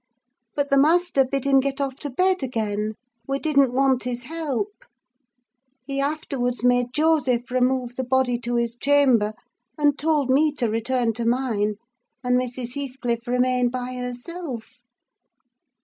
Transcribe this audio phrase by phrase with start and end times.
[0.55, 2.95] But the master bid him get off to bed again:
[3.27, 4.83] we didn't want his help.
[5.85, 9.33] He afterwards made Joseph remove the body to his chamber,
[9.77, 11.75] and told me to return to mine,
[12.23, 12.73] and Mrs.
[12.73, 14.81] Heathcliff remained by herself.